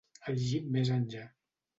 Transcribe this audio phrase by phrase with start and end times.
[0.31, 1.25] El jeep més enllà.